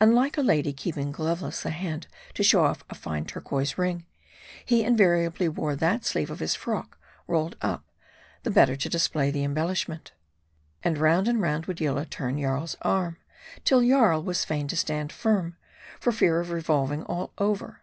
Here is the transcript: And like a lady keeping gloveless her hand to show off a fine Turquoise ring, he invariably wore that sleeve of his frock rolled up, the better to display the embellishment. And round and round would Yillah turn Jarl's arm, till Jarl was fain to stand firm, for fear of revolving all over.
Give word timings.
And 0.00 0.14
like 0.14 0.38
a 0.38 0.42
lady 0.42 0.72
keeping 0.72 1.12
gloveless 1.12 1.62
her 1.64 1.68
hand 1.68 2.06
to 2.32 2.42
show 2.42 2.64
off 2.64 2.82
a 2.88 2.94
fine 2.94 3.26
Turquoise 3.26 3.76
ring, 3.76 4.06
he 4.64 4.82
invariably 4.82 5.50
wore 5.50 5.76
that 5.76 6.02
sleeve 6.06 6.30
of 6.30 6.40
his 6.40 6.54
frock 6.54 6.96
rolled 7.26 7.58
up, 7.60 7.84
the 8.42 8.50
better 8.50 8.74
to 8.76 8.88
display 8.88 9.30
the 9.30 9.44
embellishment. 9.44 10.12
And 10.82 10.96
round 10.96 11.28
and 11.28 11.42
round 11.42 11.66
would 11.66 11.78
Yillah 11.82 12.06
turn 12.06 12.40
Jarl's 12.40 12.76
arm, 12.80 13.18
till 13.66 13.86
Jarl 13.86 14.22
was 14.22 14.46
fain 14.46 14.66
to 14.68 14.76
stand 14.76 15.12
firm, 15.12 15.58
for 16.00 16.10
fear 16.10 16.40
of 16.40 16.52
revolving 16.52 17.02
all 17.02 17.34
over. 17.36 17.82